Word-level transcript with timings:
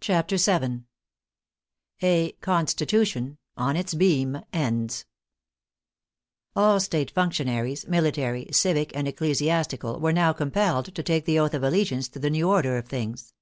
CHAPTER 0.00 0.38
VII 0.38 0.84
A" 2.02 2.32
CONSTITUTION" 2.40 3.36
OX 3.58 3.78
ITS 3.80 3.92
BEAM 3.92 4.38
ENDS 4.50 5.04
All 6.56 6.80
state 6.80 7.10
functionaries, 7.10 7.86
military, 7.86 8.46
civic 8.50 8.96
and 8.96 9.06
ecclesiasti 9.06 9.78
cal, 9.78 10.00
were 10.00 10.14
now 10.14 10.32
compelled 10.32 10.94
to 10.94 11.02
take 11.02 11.26
the 11.26 11.38
oath 11.38 11.52
of 11.52 11.62
allegiance 11.62 12.08
to 12.08 12.18
the 12.18 12.30
new 12.30 12.48
order 12.48 12.78
of 12.78 12.88
things. 12.88 13.34